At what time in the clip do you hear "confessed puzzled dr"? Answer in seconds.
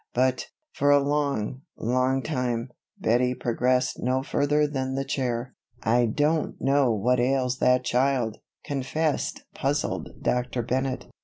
8.65-10.63